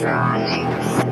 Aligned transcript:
Sorry. 0.00 1.09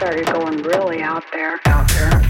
started 0.00 0.24
going 0.32 0.62
really 0.62 1.02
out 1.02 1.22
there, 1.30 1.60
out 1.66 1.86
there. 1.90 2.29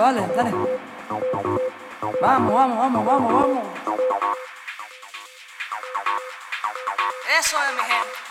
dale, 0.00 0.26
dale. 0.34 0.50
Vamos, 2.20 2.54
vamos, 2.54 2.78
vamos, 2.78 3.04
vamos, 3.04 3.32
vamos. 3.32 3.64
Eso 7.38 7.56
es 7.56 7.74
mi 7.76 7.82
gente. 7.82 8.22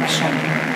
Action. 0.00 0.67